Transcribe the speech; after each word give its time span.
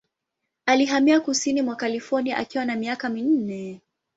Alihamia 0.65 1.19
kusini 1.19 1.61
mwa 1.61 1.75
California 1.75 2.37
akiwa 2.37 2.65
na 2.65 2.75
miaka 2.75 3.09
minne. 3.09 3.81